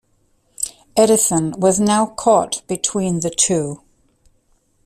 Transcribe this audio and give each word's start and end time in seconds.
Edison 0.97 1.51
was 1.59 1.79
now 1.79 2.07
caught 2.07 2.65
between 2.67 3.19
the 3.19 3.29
two. 3.29 3.83